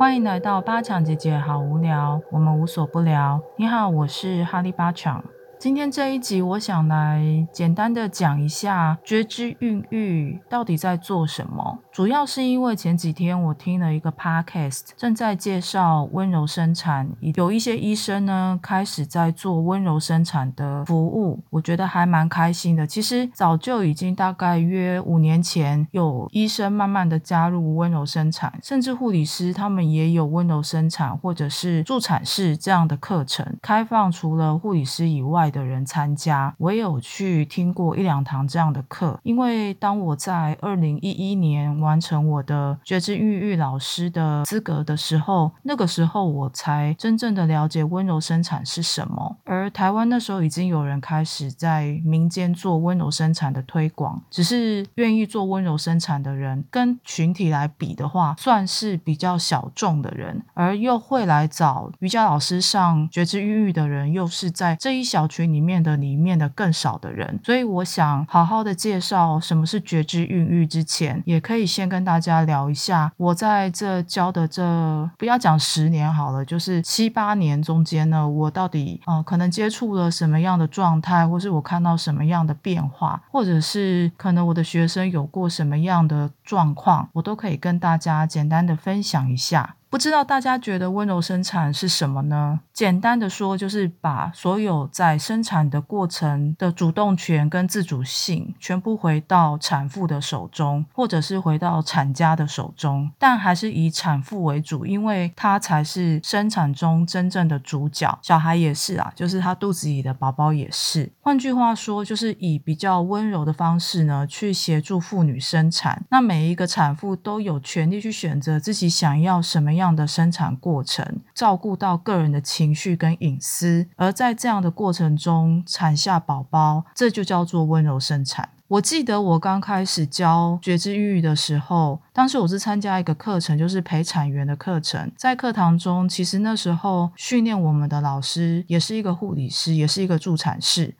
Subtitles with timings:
[0.00, 3.38] 欢迎来到八强姐姐好无聊，我们无所不聊。
[3.56, 5.22] 你好，我是哈利八强。
[5.60, 11.78] 今天这一集，我想来简单的讲一下觉知孕育到底在做什么。
[11.92, 22.86] 主要是因为前几天我听了一个 podcast，正在介绍温柔生产，有一些医生呢开始在做温柔生产的服务，我觉得还蛮开心的。
[22.86, 35.49] 其实早就已经大概约五年前，有医生慢慢的加入温柔生产，甚至护理师他们也有温柔生产或者是助产士这样的课程开放，除了护理师以外。
[35.50, 39.18] 的人参加，我也有去听过一两堂这样的课。
[39.22, 49.36] 因为当我在二零一一年完成我的觉知孕育老师的资格的时候，那个时候我才真正的了解温柔生产是什么。
[49.44, 65.39] 而台湾那时候已经有人开始在民间做温柔生产的推广，只是愿意做温柔生产的人跟群体来比的话，算是比较小众的人，而又会来找瑜伽老师上觉知孕育的人，又是在这一小群。
[65.46, 89.76] 里面的里面的更少的人，所以我想好好的介绍什么是觉知孕育之前，也可以先跟大家聊一下我在这教的这不要讲十年好了，就是七八年中间呢，我到底呃可能接触了什么样的状态，或是我看到什么样的变化，或者是可能我的学生有过什么样的状况，我都可以跟大家简单的分享一下。
[89.90, 92.60] 不知道大家觉得温柔生产是什么呢？
[92.72, 108.16] 简单的说，就是把所有在生产的过程的主动权跟自主性全部回到产妇的手中，或者是回到产家的手中，但还是以产妇为主，因为她才是生产中真正的主角。
[108.22, 111.10] 小孩也是啊，就是她肚子里的宝宝也是。
[111.20, 116.04] 换句话说，就是以比较温柔的方式呢，去协助妇女生产。
[116.10, 119.79] 那每一个产妇都有权利去选择自己想要什么样。
[119.80, 128.48] 样的生产过程，照顾到个人的情绪跟隐私，而在这样的过程中产下宝宝，这就叫做温柔生产。
[128.68, 135.10] 我记得我刚开始教觉知孕育的时候，当时我是参加一个课程，就是陪产员的课程。
[135.16, 140.94] 在课堂中，其实那时候训练我们的老师也是一个护理师，也是一个助产士。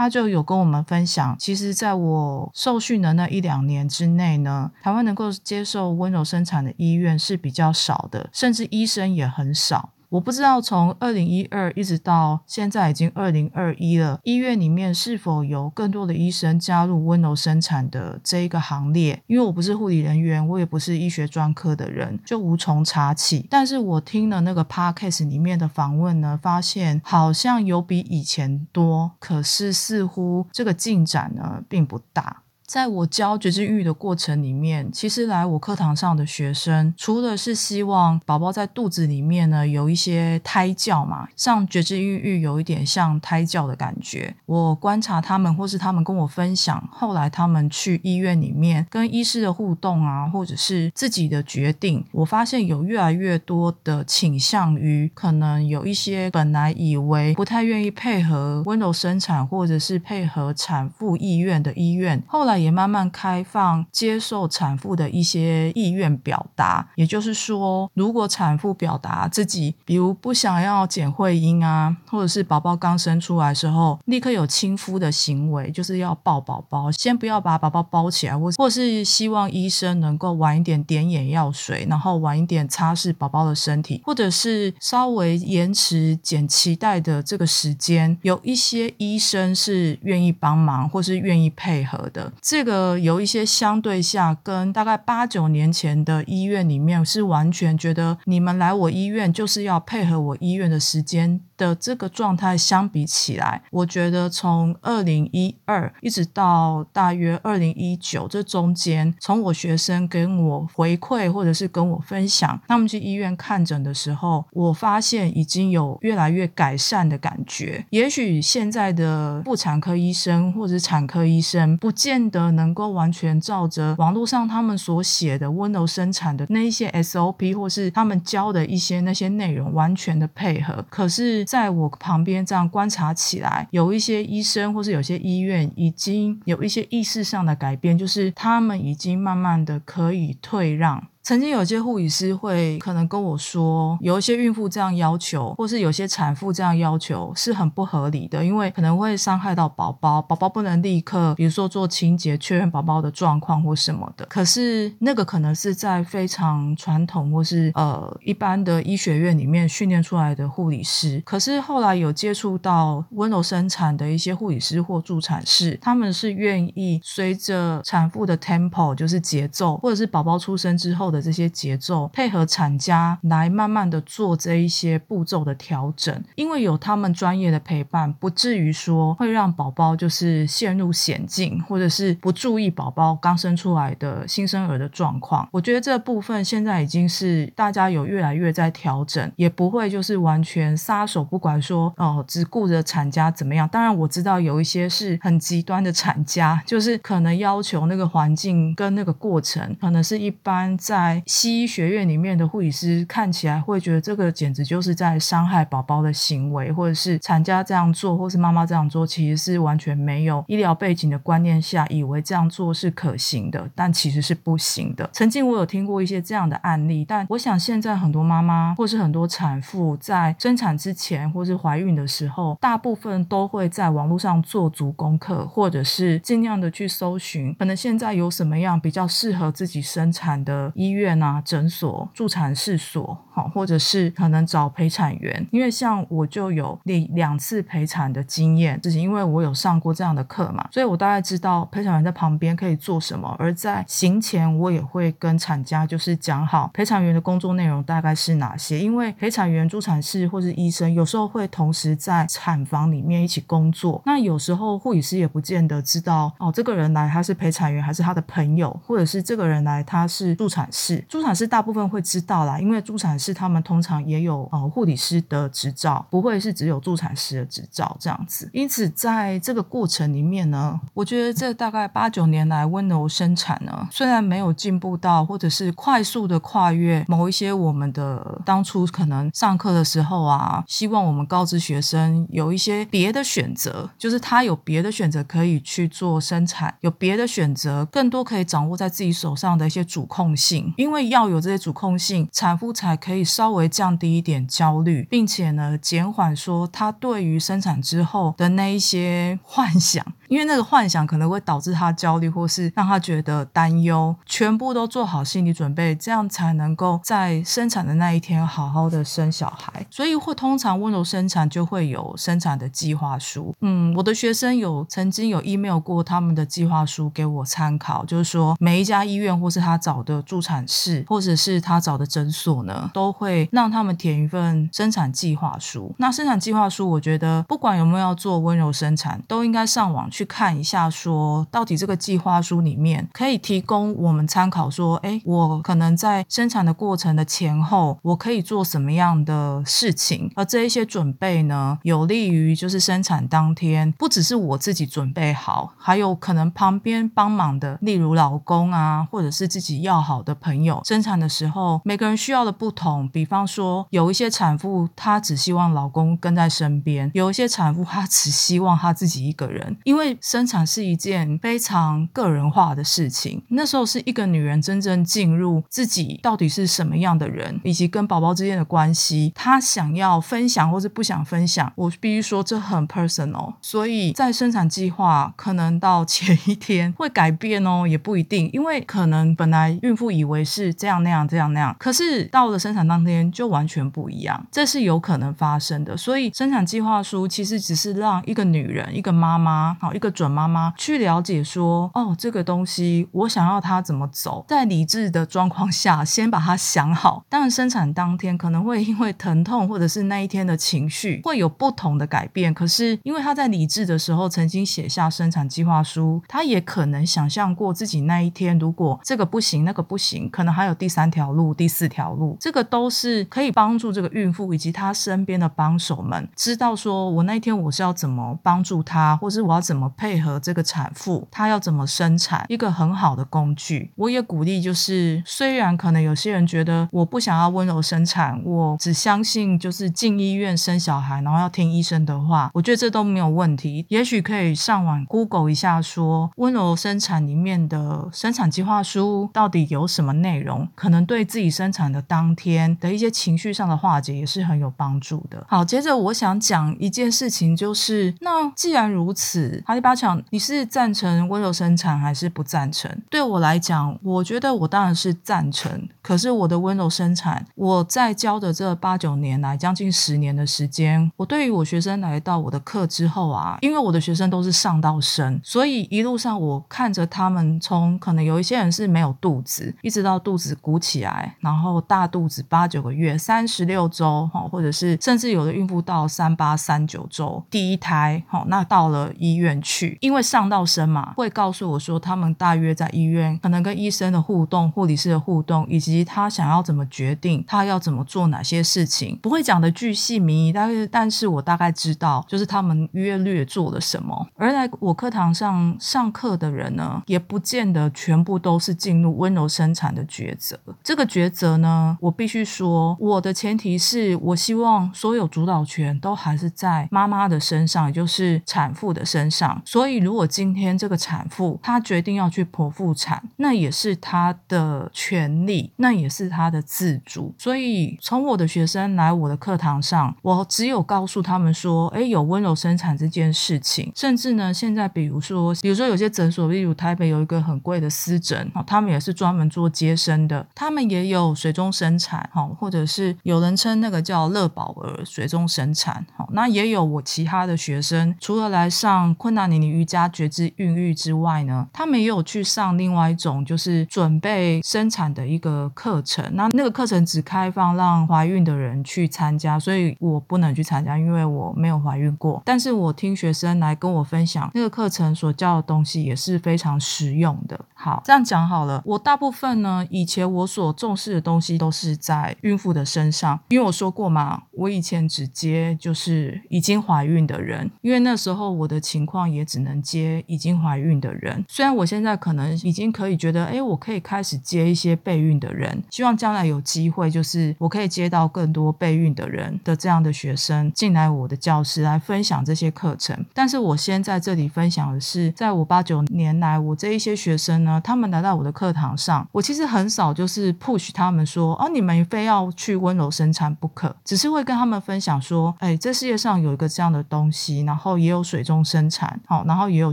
[0.00, 9.90] 他就有跟我们分享，其实在我受训的那一两年之内呢，台湾能够接受温柔生产的医院是比较少的，甚至医生也很少。
[10.10, 19.22] 我不知道从二零一二一直到现在已经二零二一了，医院里面是否有更多的医生加入温柔生产的这一个行列？
[19.28, 23.46] 因为我不是护理人员，我也不是医学专科的人，就无从查起。
[23.48, 32.42] 但是我听了那个 podcast 里面的访问呢，发现好像有比以前多，可是似乎这个进展呢并不大。
[32.70, 44.32] 在我教觉知育的过程里面，其实来我课堂上的学生，除了是希望宝宝在肚子里面呢有一些胎教嘛，像觉知孕育有一点像胎教的感觉。
[44.46, 62.59] 我观察他们，或是他们跟我分享，后来他们去医院里面跟医师的互动啊，或者是自己的决定，我发现有越来越多的倾向于，可能有一些本来以为不太愿意配合温柔生产，或者是配合产妇意愿的医院，后来。
[62.60, 92.32] 也慢慢开放接受产妇的一些意愿表达，也就是说，如果产妇表达自己，比如不想要剪会阴啊，或者是宝宝刚生出来时候，立刻有亲肤的行为，就是要抱宝宝，先不要把宝宝包起来，或或是希望医生能够晚一点点眼药水，然后晚一点擦拭宝宝的身体，或者是稍微延迟剪脐带的这个时间，有一些医生是愿意帮忙，或是愿意配合的。
[92.50, 101.40] 这个有一些相对下，跟大概八九年前的医院里面是完全觉得你们来我医院就是要配合我医院的时间。
[101.60, 117.84] 的这个状态相比起来，我觉得从二零一二一直到大约二零一九这中间，从我学生跟我回馈或者是跟我分享，他们去医院看诊的时候，我发现已经有越来越改善的感觉。
[117.90, 131.44] 也许现在的妇产科医生或者产科医生，不见得能够完全照着网络上他们所写的温柔生产的那一些 SOP，或是他们教的一些那些内容完全的配合，可是。
[131.50, 141.08] 在我旁边这样观察起来，有一些医生或是有些医院已经有一些意识上的改变，就是他们已经慢慢的可以退让。
[141.22, 154.24] 曾经有些护理师会可能跟我说，有一些孕妇这样要求，或是有些产妇这样要求是很不合理的，因为可能会伤害到宝宝，宝宝不能立刻，比如说做清洁，确认宝宝的状况或什么的。
[154.26, 161.22] 可是那个可能是在非常传统或是呃一般的医学院里面训练出来的护理师。
[161.24, 176.22] 可是后来有接触到温柔生产的一些护理师或助产士，他们是愿意随着产妇的 tempo，就是节奏，或者是宝宝出生之后的这些节奏，配合产家来慢慢的做这一些步骤的调整。
[176.34, 185.48] 因为有他们专业的陪伴，不至于说会让宝宝就是陷入险境，或者是不注意宝宝刚生出来的新生儿的状况。
[185.52, 193.68] 我觉得这部分现在已经是大家有越来越在调整，也不会就是完全撒手不管，说哦只顾着产家怎么样。
[193.68, 215.08] 当然我知道有一些是很极端的产家，就是可能要求那个环境跟那个过程，可能是一般在在西医学院里面的护理师看起来会觉得这个简直就是在伤害宝宝的行为，或者是产家这样做，或是妈妈这样做，其实是完全没有医疗背景的观念下，以为这样做是可行的，但其实是不行的。
[215.14, 268.48] 曾经我有听过一些这样的案例，但我想现在很多妈妈或是很多产妇在生产之前或是怀孕的时候，大部分都会在网络上做足功课，或者是尽量的去搜寻，可能现在有什么样比较适合自己生产的医院啊、诊所、助产室所，或者是可能找陪产员，因为像我就有两两次陪产的经验，自己因为我有上过这样的课嘛，所以我大概知道陪产员在旁边可以做什么，而在行前我也会跟产家就是讲好陪产员的工作内容大概是哪些，因为陪产员、助产士或是医生有时候会同时在产房里面一起工作，那有时候护理师也不见得知道哦，这个人来他是陪产员还是他的朋友，或者是这个人来他是助产士，助产士大部分会知道啦，因为助产士他们通常也有呃护理师的执照，不会是只有助产师的执照这样子。
[268.52, 300.04] 因此在这个过程里面呢，我觉得这大概八九年来温柔生产呢，虽然没有进步到或者是快速的跨越某一些我们的当初可能上课的时候啊，希望我们告知学生有一些别的选择，就是他有别的选择可以去做生产，有别的选择，更多可以掌握在自己手上的一些主控性，因为要有这些主控性，产妇才可以稍微降低一点焦虑，并且呢，减缓说他对于生产之后的那一些幻想。
[300.28, 309.84] 因为那个幻想可能会导致他焦虑，或是让他觉得担忧，全部都做好心理准备，这样才能够在生产的那一天好好的生小孩。
[309.90, 313.52] 所以，会通常温柔生产就会有生产的计划书。
[313.60, 325.94] 嗯，我的学生有曾经有 email 过他们的计划书给我参考，就是说每一家医院或是他找的助产室，或者是他找的诊所呢，都会让他们填一份生产计划书。
[325.98, 330.24] 那生产计划书，我觉得不管有没有要做温柔生产，都应该上网去。
[330.30, 340.30] 看一下，说到底这个计划书里面可以提供我们参考，说，哎，我可能在生产的过程的前后，我可以做什么样的事情？
[340.36, 350.80] 而这一些准备呢，有利于就是生产当天，不只是我自己准备好，还有可能旁边帮忙的，例如老公啊，或者是自己要好的朋友。
[350.84, 360.16] 生产的时候，每个人需要的不同，比方说，有一些产妇她只希望老公跟在身边，有一些产妇她只希望她自己一个人，因为。
[360.20, 363.42] 生产是一件非常个人化的事情。
[363.48, 373.54] 那时候是一个女人真正进入自己到底是什么样的人，以及跟宝宝之间的关系，她想要分享或是不想分享，我必须说这很 personal。
[373.60, 385.96] 所以在生产计划可能到前一天会改变哦，也不一定，因为可能本来孕妇以为是这样那样这样那样，可是到了生产当天就完全不一样，这是有可能发生的。
[385.96, 389.90] 所以生产计划书其实只是让一个女人、一个妈妈好。
[389.92, 397.22] 一个准妈妈去了解说，哦，这个东西我想要它怎么走，在理智的状况下，先把它想好。
[397.28, 402.54] 当然，生产当天可能会因为疼痛或者是那一天的情绪会有不同的改变。
[402.54, 412.36] 可是，因为他在理智的时候曾经写下生产计划书，他也可能想象过自己那一天如果这个不行，那个不行，可能还有第三条路、第四条路。
[412.40, 423.92] 这个都是可以帮助这个孕妇以及她身边的帮手们知道，说我那一天我是要怎么帮助她，或是我要怎么配合这个产妇，她要怎么生产，一个很好的工具。
[423.96, 433.84] 我也鼓励，就是虽然可能有些人觉得我不想要温柔生产，我只相信就是进医院生小孩，然后要听医生的话，我觉得这都没有问题。
[433.88, 445.44] 也许可以上网 Google 一下，说温柔生产里面的生产计划书到底有什么内容，可能对自己生产的当天的一些情绪上的化解也是很有帮助的。
[445.48, 452.90] 好，接着我想讲一件事情，就是那既然如此，哈利巴强，你是赞成温柔生产还是不赞成？
[453.08, 455.88] 对我来讲，我觉得我当然是赞成。
[456.02, 494.26] 可是我的温柔生产，我在教的这八九年来，将近十年的时间，我对于我学生来到我的课之后啊，因为我的学生都是上到生，所以一路上我看着他们从可能有一些人是没有肚子，一直到肚子鼓起来，然后大肚子八九个月、三十六周哈，或者是甚至有的孕妇到三八三九周第一胎哈，那到了医院去，因为上到生嘛，会告诉我说他们大约在医院可能跟医生的互动、护理师的互动，以及他想要怎么决定，他要怎么做哪些事情，不会讲的巨细靡遗，但是但是我大概知道，就是他们约略做了什么。
[494.34, 500.58] 而来我课堂上上课的人呢，也不见得全部都是进入温柔生产的抉择。
[500.82, 509.60] 这个抉择呢，我必须说，我的前提是我希望所有主导权都还是在妈妈的身上，也就是产妇的身上。
[509.64, 517.34] 所以，如果今天这个产妇她决定要去剖腹产，那也是她的权利，那也是她的自主。
[517.38, 523.92] 所以，从我的学生来我的课堂上，我只有告诉他们说，哎，有温柔生产这件事情。
[523.94, 557.58] 甚至呢，现在比如说，比如说有些诊所，例如台北有一个很贵的私诊，他们也是专门做接生的，他们也有水中生产，好，或者是有人称那个叫乐宝儿水中生产，好，那也有我其他的学生，除了来上昆达尼尼瑜伽觉知孕育之外呢，他们也有去上另外一种就是准备生产的一个课程，那那个课程只开放让怀孕的人去参加，所以我不能去参加，因为我没有怀孕过，但是我听学生来跟我分享那个课程所教的东西也是非常实用的。
[557.74, 571.44] 好，这样讲好了，我大部分呢，以前我所重视的东西都是在在孕妇的身上，因为我说过嘛，我以前只接就是已经怀孕的人，因为那时候我的情况也只能接已经怀孕的人。
[571.48, 583.24] 虽然我现在可能已经可以觉得，哎，我可以开始接一些备孕的人，希望将来有机会，就是我可以接到更多备孕的人的这样的学生进来我的教室来分享这些课程。
[583.32, 599.92] 但是我先在这里分享的是，在我八九年来，我这一些学生呢，他们来到我的课堂上，我其实很少就是 push 他们说，哦，你们非要去温柔生产不可，只是会跟他们分享说，哎，这世界上有一个这样的东西，然后也有水中生产，好，然后也有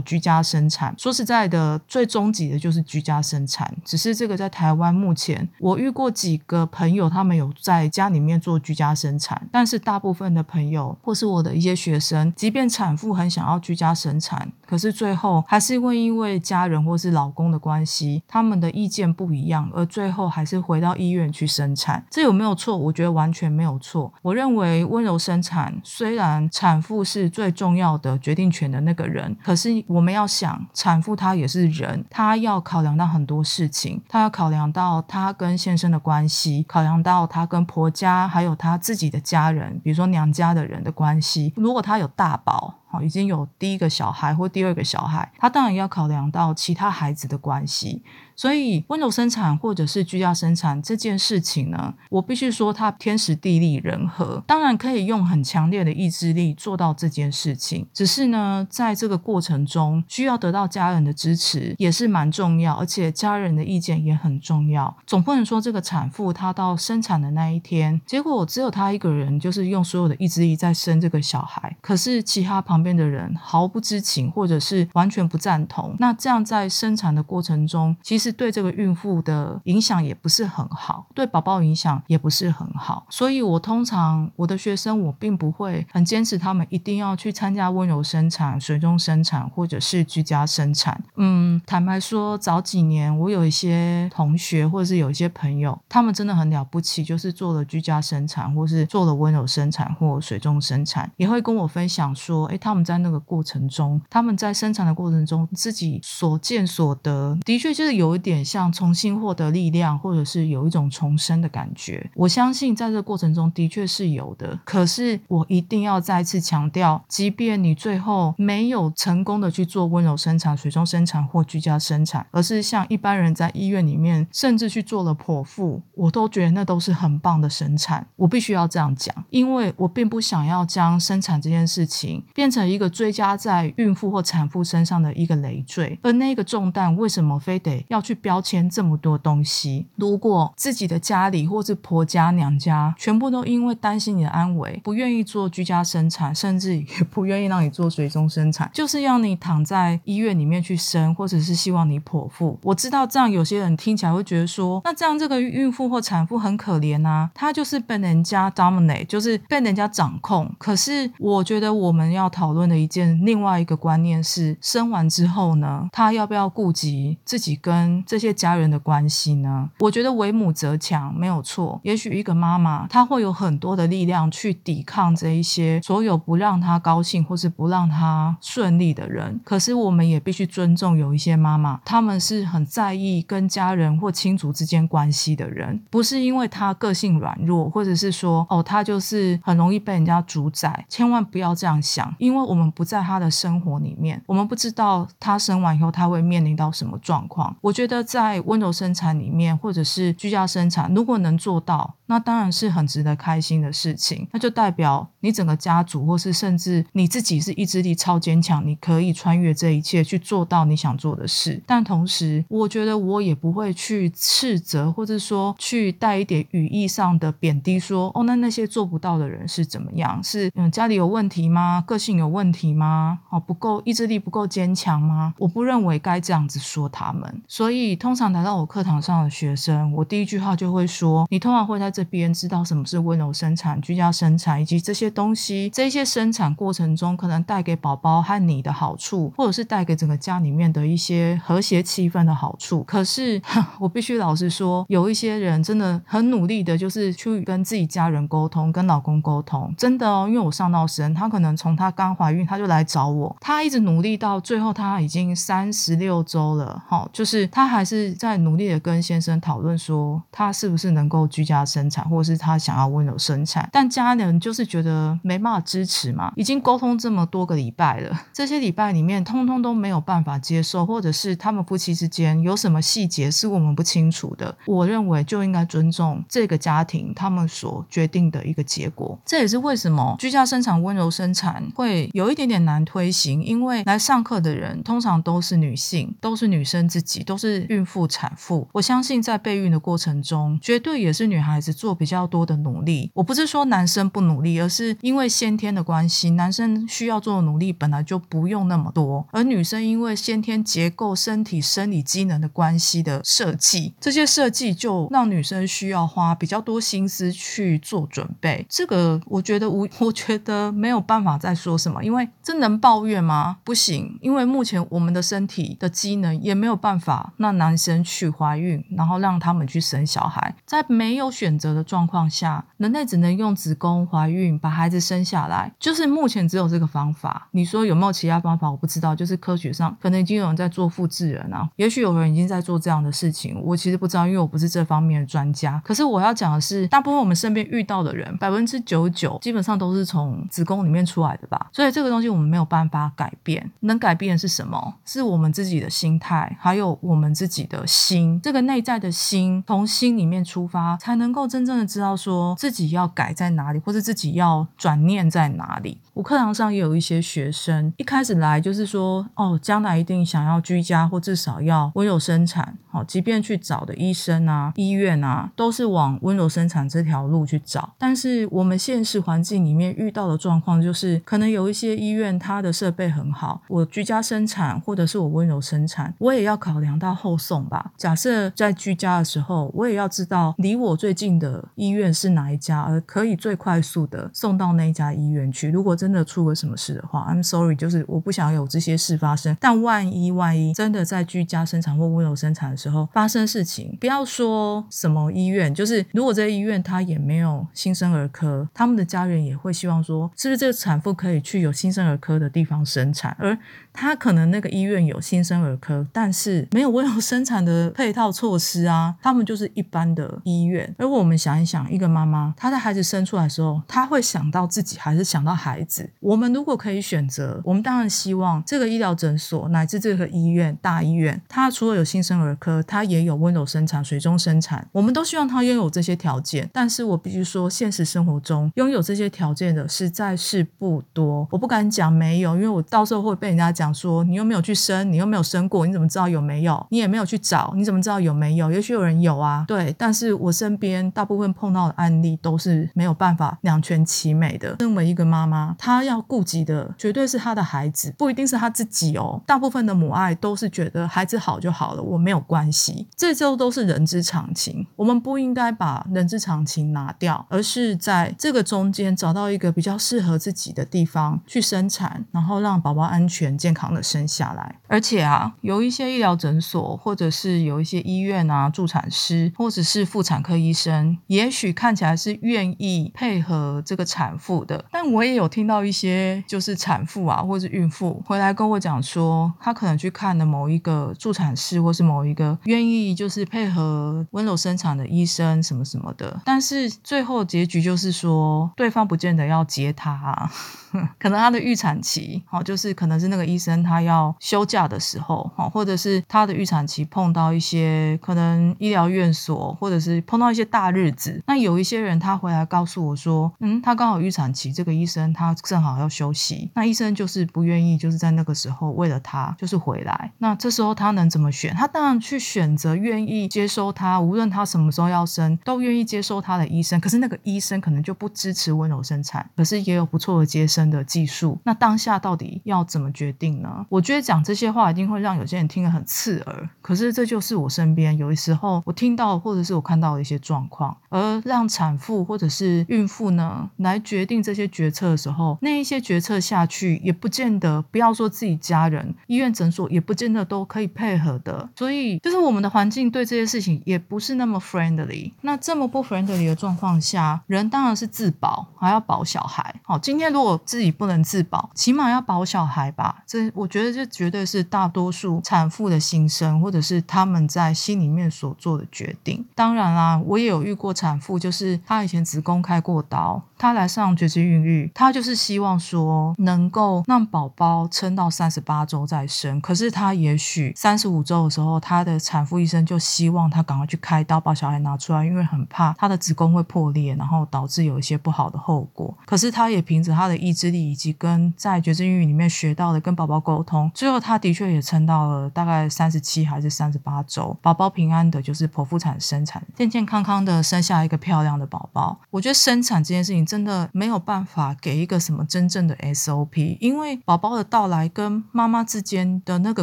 [0.00, 0.94] 居家生产。
[0.98, 21.97] 说实在的，最终极的就是居家生产，只是这个在台湾目前，我遇过几个朋友，他们有在家里面做居家生产，但是大部分的朋友或是我的一些学生，即便产妇很想要居家生产，可是最后还是会因为家人或是老公的关系，他们的意见不一样，而最后还是回到医院去生产。
[22.10, 22.76] 这有没有错？
[22.76, 24.12] 我觉得完全没有错。
[24.22, 41.52] 我认为温柔生产虽然产妇是最重要的决定权的那个人，可是我们要想，产妇她也是人，她要考量到很多事情，她要考量到她跟先生的关系，考量到她跟婆家还有她自己的家人，比如说娘家的人的关系。
[41.56, 42.74] 如果她有大宝。
[42.90, 48.02] 好，已经有第一个小孩或第二个小孩，他当然要考量到其他孩子的关系。
[48.38, 57.84] 所以温柔生产或者是居家生产这件事情呢，我必须说它天时地利人和，当然可以用很强烈的意志力做到这件事情。
[57.92, 64.96] 只是呢，在这个过程中需要得到家人的支持也是蛮重要，而且家人的意见也很重要。
[65.04, 75.96] 总不能说这个产妇她到生产的那一天，结果只有她一个人就是用所有的意志力在生这个小孩，可是其他旁边的人毫不知情或者是完全不赞同。
[75.98, 78.27] 那这样在生产的过程中，其实。
[78.32, 91.02] 对这个孕妇的影响也不是很好，对宝宝影响也不是很好，所以我通常我的学生我并不会很坚持他们一定要去参加温柔生产、水中生产或者是居家生产。
[91.16, 102.68] 嗯，坦白说，早几年我有一些同学或者是有一些朋友，他们真的很了不起，就是做了居家生产，或是做了温柔生产或水中生产，也会跟我分享说，哎，他。
[102.68, 112.10] 他们在那个过程中，他们在生产的过程中自己所见所得，的确就是有一点像重新获得力量，或者是有一种重生的感觉。
[112.16, 114.58] 我相信在这个过程中的确是有的。
[114.64, 128.04] 可是我一定要再次强调，即便你最后没有成功的去做温柔生产、水中生产或居家生产，而是像一般人在医院里面甚至去做了剖腹，我都觉得那都是很棒的生产。
[128.16, 135.96] 我必须要这样讲，因为我并不想要将生产这件事情变成一个追加在孕妇或产妇身上的一个累赘。
[136.02, 139.86] 而那个重担为什么非得要去标签这么多东西？
[139.96, 152.58] 如果自己的家里或是婆家娘家全部都因为担心你的安危，不愿意做居家生产，甚至也不愿意让你做水中生产，就是要你躺在医院里面去生，或者是希望你剖腹。
[152.62, 160.50] 我知道这样有些人听起来会觉得说，那这样这个孕妇或产妇很可怜啊，她就是被人家 dominate，就是被人家掌控。
[160.58, 169.68] 可是我觉得我们要讨论的一件另外一个观念是，生完之后呢，她要不要顾及自己跟这些家人的关系呢？
[169.80, 171.80] 我觉得为母则强没有错。
[171.82, 179.40] 也许一个妈妈她会有很多的力量去抵抗这一些所有不让她高兴或是不让她顺利的人。
[179.44, 190.84] 可是我们也必须尊重有一些妈妈，他们是很在意跟家人或亲族之间关系的人，不是因为她个性软弱，或者是说哦她就是很容易被人家主宰。
[190.88, 197.54] 千万不要这样想，因为我们不在她的生活里面，我们不知道她生完以后她会面临到什么状况。
[197.60, 201.94] 我觉得在温柔生产里面，或者是居家生产，如果能做到。
[202.08, 211.62] 那当然是很值得开心的事情，那就代表你整个家族，或是甚至你自己是意志力超坚强，你可以穿越这一切去做到你想做的事。
[211.66, 220.18] 但同时，我觉得我也不会去斥责，或者说去带一点语义上的贬低，说哦，那那些做不到的人是怎么样？
[220.24, 221.84] 是嗯家里有问题吗？
[221.86, 223.18] 个性有问题吗？
[223.28, 225.34] 哦不够意志力不够坚强吗？
[225.36, 227.42] 我不认为该这样子说他们。
[227.46, 231.97] 所以通常来到我课堂上的学生，我第一句话就会说：你通常会在。
[231.98, 242.84] 这边知道什么是温柔生产、居家生产，以及这些东西，这些生产过程中可能带给宝宝和你的好处，或者是带给整个家里面的一些和谐气氛的好处。
[242.84, 243.42] 可是
[243.80, 250.26] 我必须老实说，有一些人真的很努力的，就是去跟自己家人沟通，跟老公沟通，真的哦。
[250.28, 261.87] 因为我上到神，她可能从她刚怀孕，她就来找我，她一直努力到最后，她已经三十六周了，哈，就是她还是在努力的跟先生讨论说，她是不是能够居家生。
[261.88, 266.32] 产，或者是他想要温柔生产，但家人就是觉得没办法支持嘛。
[266.36, 274.54] 已经沟通这么多个礼拜了，这些礼拜里面通通都没有办法接受，或者是他们夫妻之间有什么细节是我们不清楚的。
[274.66, 279.18] 我认为就应该尊重这个家庭他们所决定的一个结果。
[279.24, 288.68] 这也是为什么居家生产、温柔生产会有一点点难推行，因为来上课的人通常都是女性，都是女生自己，都是孕妇、产妇。
[288.72, 291.68] 我相信在备孕的过程中，绝对也是女孩子。
[291.78, 308.66] 做比较多的努力，我不是说男生不努力，而是因为先天的关系，男生需要做的努力本来就不用那么多，而女生因为先天结构、身体生理机能的关系的设计，这些设计就让女生需要花比较多心思去做准备。
[308.68, 313.58] 这个我觉得无， 我觉得没有办法再说什么，因为这能抱怨吗？
[313.62, 321.67] 不行，因为目前我们的身体的机能也没有办法让男生去怀孕，然后让他们去生小孩，在没有选择。
[321.74, 327.48] 的状况下，人类只能用子宫怀孕把孩子生下来，就是目前只有这个方法。
[327.52, 328.70] 你说有没有其他方法？
[328.70, 329.08] 我不知道。
[329.18, 333.60] 就是科学上可能已经有人在做复制人啊，也许有人已经在做这样的事情。
[333.64, 335.80] 我其实不知道，因为我不是这方面的专家。
[335.84, 341.68] 可是我要讲的是，大部分我们身边遇到的人，百分之九九基本上都是从子宫里面出来的吧。
[341.72, 344.94] 所以这个东西我们没有办法改变，能改变的是什么？
[345.04, 348.40] 是我们自己的心态，还有我们自己的心。
[348.40, 351.48] 这个内在的心，从心里面出发，才能够。
[351.58, 355.98] 真正的知道说自己要改在哪里，或者自己要转念在哪里。
[356.14, 362.78] 我课堂上也有一些学生，一开始来就是说，哦，将来一定想要居家，或至少要温柔生产。
[362.90, 367.92] 好，即便去找的医生啊、医院啊，都是往温柔生产这条路去找。
[367.98, 377.90] 但是我们现实环境里面遇到的状况，就是可能有一些医院它的设备很好，我居家生产或者是我温柔生产，我也要考量到后送吧。
[377.96, 385.70] 假设在居家的时候，我也要知道离我最近的医院是哪一家，而可以最快速的送到那一家医院去。
[385.70, 389.56] 如果真的出了什么事的话，I'm sorry，就是我不想有这些事发生。
[389.60, 403.56] 但万一万一真的在居家生产或温柔生产的时候发生事情，不要说什么医院，就是如果这医院他也没有新生儿科，他们的家人也会希望说，是不是这个产妇可以去有新生儿科的地方生产，而
[404.00, 409.16] 他可能那个医院有新生儿科，但是没有温柔生产的配套措施啊。
[409.20, 410.94] 他们就是一般的医院。
[410.98, 416.08] 而我们想一想，一个妈妈她的孩子生出来的时候，她会想到自己还是想到孩子？
[416.20, 426.70] 我们如果可以选择，我们当然希望这个医疗诊所乃至这个医院大医院，它除了有新生儿科，它也有温柔生产、水中生产，我们都希望它拥有这些条件。
[426.72, 431.48] 但是我必须说，现实生活中拥有这些条件的实在是不多。
[431.50, 436.86] 我不敢讲没有，因为我到时候会被人家讲说，你又没有去生，你又没有生过，你怎么知道有没有？
[436.90, 438.70] 你也没有去找，你怎么知道有没有？
[438.70, 439.94] 也许有人有啊，对。
[439.98, 444.76] 但是我身边大部分碰到的案例都是没有办法两全其美的。
[444.78, 449.42] 身为一个妈妈，她要顾及的绝对是她的孩子，不一定是她自己哦。
[449.46, 454.86] 大部分的母爱都是觉得孩子好就好了，我没有关系，这就都是人之常情。
[454.96, 464.74] 我们不应该把人之常情拿掉，而是在这个中间找到一个比较适合自己的地方去生产，然后让宝宝安全健康的生下来。
[464.88, 490.50] 而且啊，有一些医疗诊所，或者是有一些医院啊，助产师或者是妇产科医生，也许看起来是愿意配合这个产妇的，但我也有听到一些就是产妇啊，或者孕妇回来跟我讲说，他可能去看了某一个助产师，或是某一个愿意就是配合温柔生产的医生什么什么的，但是最后结局就是说，对方不见得要接他。
[491.18, 501.42] 可能他的预产期，好，就是可能是那个医医生他要休假的时候，或者是他的预产期碰到一些可能医疗院所，或者是碰到一些大日子。
[501.44, 510.32] 那有一些人他回来告诉我说，嗯，他刚好预产期，这个医生他正好要休息，那医生就是不愿意，就是在那个时候为了他就是回来。
[510.38, 511.74] 那这时候他能怎么选？
[511.74, 517.00] 他当然去选择愿意接收他，无论他什么时候要生，都愿意接收他的医生。
[517.00, 520.78] 可是那个医生可能就不支持温柔生产，可是也有不错的接生。
[520.78, 523.86] 的技术，那当下到底要怎么决定呢？
[523.88, 545.32] 我觉得讲这些话一定会让有些人听得很刺耳，可是这就是我身边有的时候我听到或者是我看到的一些状况，而让产妇或者是孕妇呢来决定这些决策的时候，那一些决策下去也不见得，不要说自己家人，医院诊所也不见得都可以配合的，所以就是我们的环境对这些事情也不是那么 friendly。
[545.42, 549.74] 那这么不 friendly 的状况下，人当然是自保，还要保小孩。
[549.84, 553.22] 好，今天如果自己不能自保，起码要保小孩吧。
[553.54, 559.44] 我觉得这绝对是大多数产妇的心声，或者是他们在心里面所做的决定。
[559.54, 569.60] 当然啦，我也有遇过产妇，就是她以前子宫开过刀，她来上绝子孕育，她就是希望说能够让宝宝撑到三十八周再生。
[569.60, 579.14] 可是她也许三十五周的时候，她的产妇医生就希望她赶快去开刀把小孩拿出来，因为很怕她的子宫会破裂，然后导致有一些不好的后果。
[579.26, 580.78] 可是她也凭着她的意志力。
[580.78, 592.18] 以及跟在绝症孕育里面学到的跟宝宝沟通，最后他的确也撑到了大概三十七还是三十八周，宝宝平安的，就是剖腹产生产，健健康康的生下一个漂亮的宝宝。
[592.30, 599.82] 我觉得生产这件事情真的没有办法给一个什么真正的 SOP，因为宝宝的到来跟妈妈之间的那个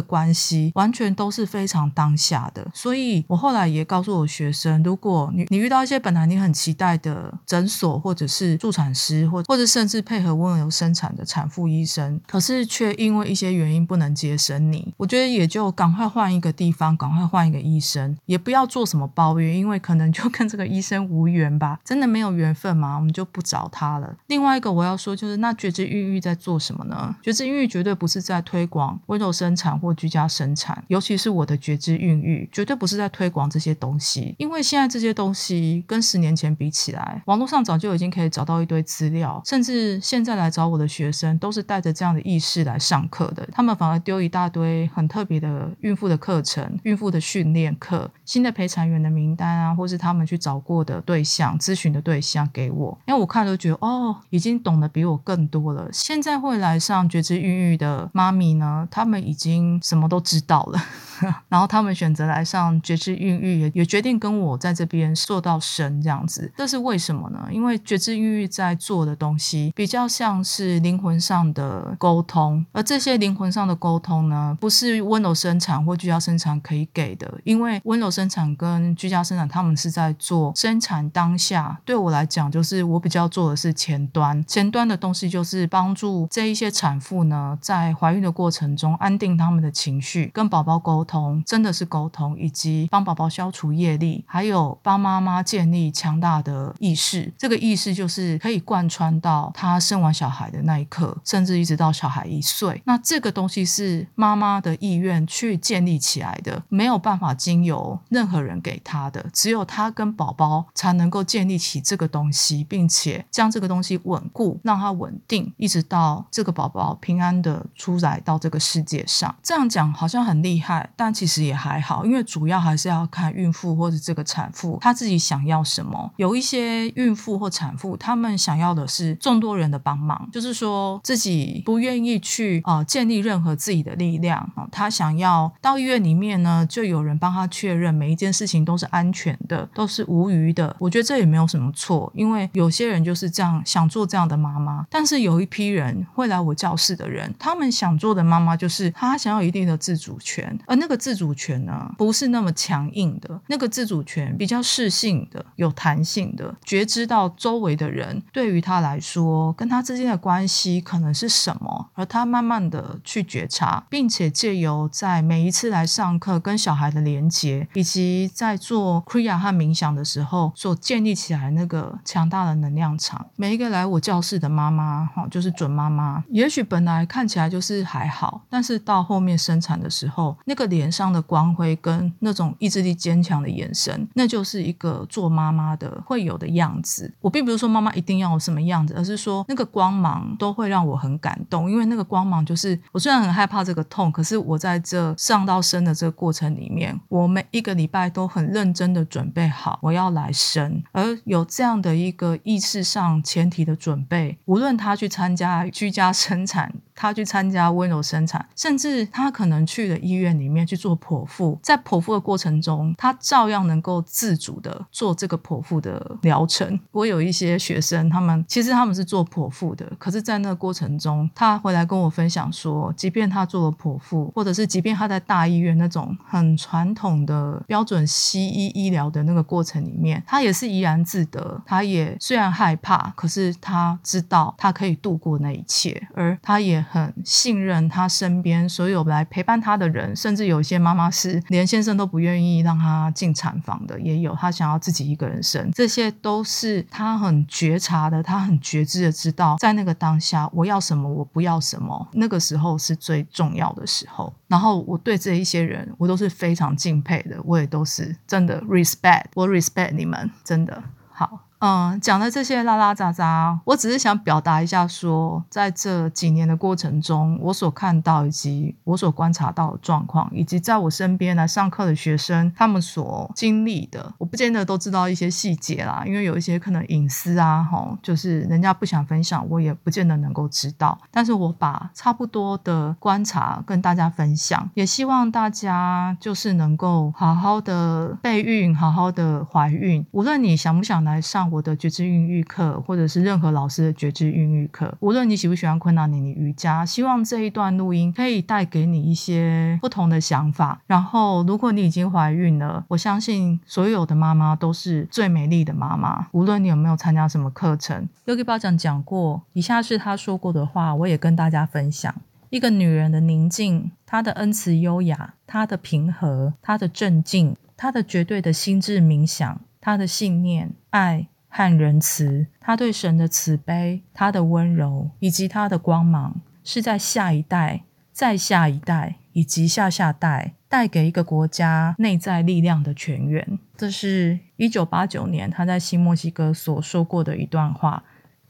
[0.00, 2.64] 关系完全都是非常当下的。
[2.72, 24.16] 所以我后来也告诉我学生，如果你你遇到一些本来你很期待的诊所或者是助产师，或或者甚至配合温柔生产的产妇医生，可是却因为一些原因不能接生你，我觉得也就赶快换一个地方，赶快换一个医生，也不要做什么抱怨，因为可能就跟这个医生无缘吧，真的没有缘分嘛，我们就不找他了。
[24.26, 27.14] 另外一个我要说就是，那觉知孕育在做什么呢？
[27.22, 40.86] 觉知孕育绝对不是在推广温柔生产或居家生产，尤其是我的觉知孕育，绝对不是在推广这些东西，因为现在这些东西跟十年前比起来，网络上早就已经可以找到一堆资料，甚至现在来找我的。
[40.96, 55.88] 学生都是带着这样的意识来上课的，他们反而丢一大堆很特别的孕妇的课程、孕妇的训练课、新的陪产员的名单啊，或是他们去找过的对象、咨询的对象给我，因为我看都觉得哦，已经懂得比我更多了。
[55.92, 60.78] 现在会来上觉知孕育的妈咪呢，他们已经什么都知道了。
[61.48, 67.48] 然后他们选择来上觉知孕育，也也决定跟我在这边做到生这样子，这是为什么呢？
[67.50, 77.32] 因为觉知孕育在做的东西比较像是灵魂上的沟通，而这些灵魂上的沟通呢，不是温柔生产或居家生产可以给的。
[77.44, 81.78] 因为温柔生产跟居家生产，他们是在做生产当下。
[81.84, 91.05] 对我来讲，就是我比较做的是前端，前端的东西就是帮助这一些产妇呢，在怀孕的过程中安定他们的情绪，跟宝宝沟。
[91.06, 97.32] 通，真的是沟通，以及帮宝宝消除业力，还有帮妈妈建立强大的意识。
[97.38, 102.82] 这个意识就是可以贯穿到她生完小孩的那一刻，甚至一直到小孩一岁。
[102.84, 119.34] 那这个东西是妈妈的意愿去建立起来的，没有办法经由任何人给她的，只有她跟宝宝才能够建立起这个东西，并且将这个东西稳固，让它稳定，一直到这个宝宝平安的出来到这个世界上。
[119.42, 126.10] 这样讲好像很厉害，但其实也还好，因为主要还是要看孕妇或者这个产妇她自己想要什么。
[126.16, 140.74] 有一些孕妇或产妇，他们想要的是众多人的帮忙，就是说自己不愿意去啊建立任何自己的力量啊，他想要到医院里面呢，就有人帮他确认每一件事情都是安全的，都是无虞的。
[140.78, 173.26] 我觉得这也没有什么错，因为有些人就是这样想做这样的妈妈，但是有一批人会来我教室的人，他们想做的妈妈就是他想要一定的自主权，而那那个自主权呢，不是那么强硬的，那个自主权比较适性的、有弹性的，觉知到周围的人对于他来说跟他之间的关系可能是什么，而他慢慢的去觉察，并且借由在每一次来上课跟小孩的连接，以及在做 Kriya 和冥想的时候所建立起来那个强大的能量场。
[173.34, 187.12] 每一个来我教室的妈妈，哈，就是准妈妈，也许本来看起来就是还好，但是到后面生产的时候，那个脸上的光辉跟那种意志力坚强的眼神，那就是一个做妈妈的会有的样子。
[187.20, 206.74] 我并不是说妈妈一定要有什么样子，而是说那个光芒都会让我很感动，因为那个光芒就是我虽然很害怕这个痛，可是我在这上到生的这个过程里面，我每一个礼拜都很认真的准备好我要来生，而有这样的一个意识上前提的准备，无论他去参加居家生产。
[206.96, 216.80] 他去参加温柔生产，甚至他可能去了医院里面去做剖腹，在剖腹的过程中，他照样能够自主的做这个剖腹的疗程。
[216.92, 231.60] 我有一些学生，他们其实他们是做剖腹的，可是，在那个过程中，他回来跟我分享说，即便他做了剖腹，或者是即便他在大医院那种很传统的标准西医医疗的那个过程里面，他也是怡然自得。
[231.66, 236.85] 他也虽然害怕，可是他知道他可以度过那一切，而他也。
[236.90, 254.32] 很信任他身边所有来陪伴他的人，甚至有一些妈妈是连先生都不愿意让他进产房的，也有他想要自己一个人生，这些都是他很觉察的，他很觉知的知道，在那个当下我要什么，我不要什么，那个时候是最重要的时候。
[254.48, 261.45] 然后我对这一些人，我都是非常敬佩的，我也都是真的 respect，我 respect 你们，真的好。
[261.58, 280.98] 嗯，讲的这些拉拉杂杂，我只是想表达一下，说在这几年的过程中，我所看到以及我所观察到的状况，以及在我身边来上课的学生他们所经历的，我不见得都知道一些细节啦，因为有一些可能隐私啊，哈，就是人家不想分享，我也不见得能够知道。
[281.10, 291.45] 但是我把差不多的观察跟大家分享，也希望大家就是能够好好的备孕，好好的怀孕，无论你想不想来上。
[291.50, 300.80] 我的觉知孕育课，或者是任何老师的觉知孕育课，无论你喜不喜欢昆达尼尼瑜伽，希望这一段录音可以带给你一些不同的想法。
[300.86, 306.28] 然后，如果你已经怀孕了，我相信所有的妈妈都是最美丽的妈妈。
[306.32, 312.14] 无论你有没有参加什么课程，Yogi 巴讲讲过，以下是他说过的话，我也跟大家分享：
[312.50, 321.28] 一个女人的宁静，她的恩慈优雅，她的平和，她的镇静，她的绝对的心智冥想，她的信念、爱。
[321.56, 333.58] 和仁慈，他对神的慈悲，他的温柔，以及他的光芒，是在下一代、再下一代以及下下代带给一个国家内在力量的泉源。
[333.74, 338.04] 这是一九八九年他在新墨西哥所说过的一段话。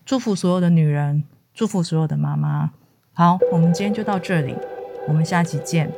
[0.05, 1.23] 祝福所有的女人，
[1.55, 2.73] 祝福所有的妈妈。
[3.13, 4.57] 好，我们今天就到这里，
[5.07, 5.89] 我们下期见。